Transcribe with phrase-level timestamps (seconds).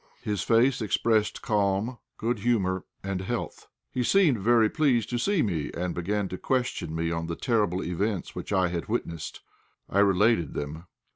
[0.23, 3.67] His face expressed calm, good humour and health.
[3.91, 7.83] He seemed very pleased to see me, and began to question me on the terrible
[7.83, 9.41] events which I had witnessed.
[9.87, 10.85] I related them.